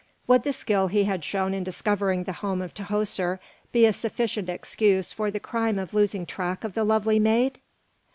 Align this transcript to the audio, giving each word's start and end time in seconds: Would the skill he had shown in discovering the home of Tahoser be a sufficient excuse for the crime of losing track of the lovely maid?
Would 0.25 0.41
the 0.41 0.51
skill 0.51 0.87
he 0.87 1.03
had 1.03 1.23
shown 1.23 1.53
in 1.53 1.63
discovering 1.63 2.23
the 2.23 2.33
home 2.41 2.59
of 2.59 2.73
Tahoser 2.73 3.37
be 3.71 3.85
a 3.85 3.93
sufficient 3.93 4.49
excuse 4.49 5.13
for 5.13 5.29
the 5.29 5.39
crime 5.39 5.77
of 5.77 5.93
losing 5.93 6.25
track 6.25 6.63
of 6.63 6.73
the 6.73 6.83
lovely 6.83 7.19
maid? 7.19 7.59